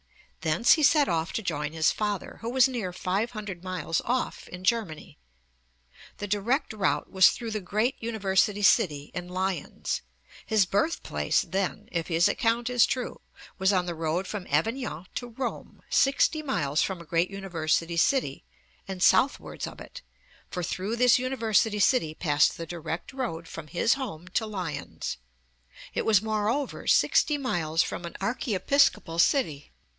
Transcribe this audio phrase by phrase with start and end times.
[0.41, 4.63] Thence he set off to join his father, who was 'near 500 miles off' in
[4.63, 5.97] Germany (p.
[6.13, 6.15] 60).
[6.17, 10.01] 'The direct route was through the great university city' and Lyons
[10.47, 10.55] (p.
[10.55, 10.57] 104).
[10.57, 13.21] His birth place then, if his account is true,
[13.59, 18.43] was on the road from Avignon to Rome, sixty miles from a great university city
[18.87, 20.01] and southwards of it,
[20.49, 25.17] for through this university city passed the direct road from his home to Lyons.
[25.93, 29.71] It was, moreover, sixty miles from an archiepiscopal city.